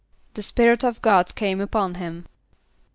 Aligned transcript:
=The 0.33 0.41
Spirit 0.41 0.83
of 0.83 0.99
God 1.03 1.35
came 1.35 1.61
upon 1.61 1.93
him. 1.93 2.25